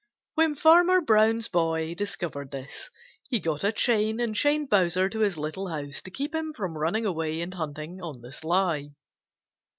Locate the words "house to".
5.67-6.09